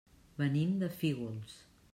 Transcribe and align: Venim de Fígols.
Venim 0.41 0.73
de 0.85 0.91
Fígols. 1.03 1.59